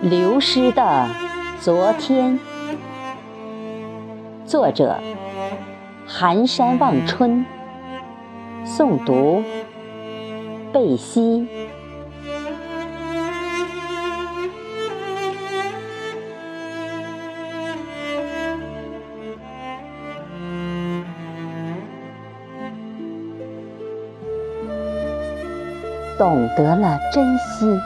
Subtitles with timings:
[0.00, 1.08] 流失的
[1.60, 2.38] 昨天，
[4.46, 5.00] 作者：
[6.06, 7.44] 寒山望春，
[8.64, 9.42] 诵读：
[10.72, 11.48] 贝西。
[26.16, 27.80] 懂得了珍惜，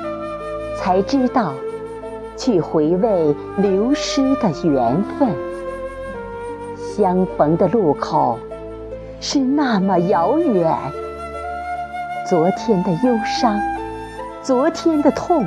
[0.78, 1.54] 才知道。
[2.44, 5.30] 去回味流失的缘分，
[6.76, 8.36] 相逢的路口
[9.20, 10.76] 是那么遥远。
[12.28, 13.60] 昨天的忧伤，
[14.42, 15.46] 昨天的痛，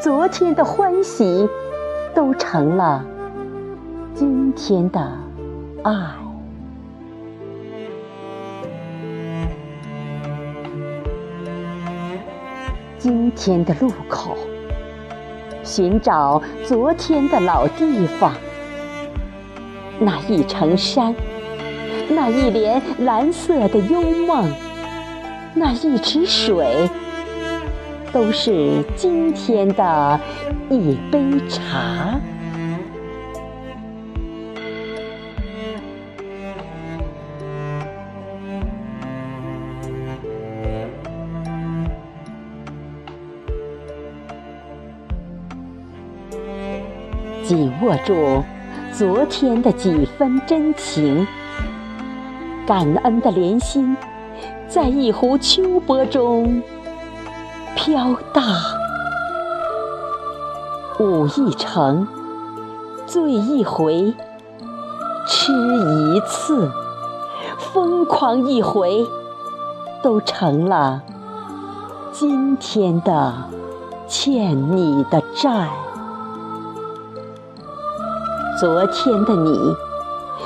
[0.00, 1.46] 昨天的欢喜，
[2.14, 3.04] 都成了
[4.14, 5.12] 今天的
[5.82, 5.92] 爱。
[12.96, 14.34] 今天的路口。
[15.64, 18.32] 寻找昨天的老地方，
[19.98, 21.14] 那一程山，
[22.08, 24.50] 那一帘蓝色的幽梦，
[25.54, 26.88] 那一池水，
[28.12, 30.20] 都是今天的
[30.68, 32.20] 一杯茶。
[47.44, 48.42] 紧握住
[48.92, 51.26] 昨天的几分真情，
[52.66, 53.96] 感恩的莲心，
[54.68, 56.62] 在一湖秋波中
[57.74, 58.44] 飘荡。
[61.00, 62.06] 舞一程，
[63.06, 64.14] 醉一回，
[65.26, 66.70] 痴一次，
[67.58, 69.04] 疯狂一回，
[70.00, 71.02] 都成了
[72.12, 73.34] 今天的
[74.06, 75.68] 欠你的债。
[78.62, 79.74] 昨天的你，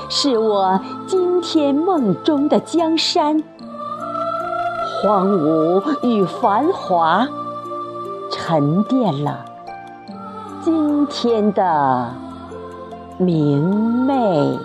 [0.08, 3.44] 是我今天梦中的江山。
[5.02, 7.28] 荒芜与繁华，
[8.30, 9.44] 沉淀了
[10.64, 12.08] 今天的
[13.18, 14.58] 明媚。